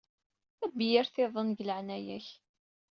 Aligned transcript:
Tabyirt-iḍen, 0.59 1.49
deg 1.51 1.59
leɛnaya-k. 1.67 2.27